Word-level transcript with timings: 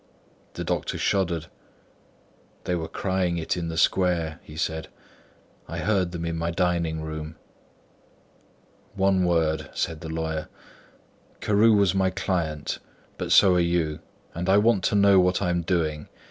The 0.53 0.63
doctor 0.63 0.97
shuddered. 0.97 1.45
"They 2.63 2.73
were 2.73 2.87
crying 2.87 3.37
it 3.37 3.55
in 3.55 3.67
the 3.67 3.77
square," 3.77 4.39
he 4.41 4.55
said. 4.57 4.87
"I 5.67 5.77
heard 5.77 6.11
them 6.11 6.25
in 6.25 6.37
my 6.39 6.49
dining 6.49 7.01
room." 7.03 7.35
"One 8.95 9.25
word," 9.25 9.69
said 9.75 10.01
the 10.01 10.09
lawyer. 10.09 10.49
"Carew 11.39 11.73
was 11.73 11.93
my 11.93 12.09
client, 12.09 12.79
but 13.19 13.31
so 13.31 13.53
are 13.53 13.59
you, 13.59 13.99
and 14.33 14.49
I 14.49 14.57
want 14.57 14.83
to 14.85 14.95
know 14.95 15.19
what 15.19 15.39
I 15.39 15.51
am 15.51 15.61
doing. 15.61 16.09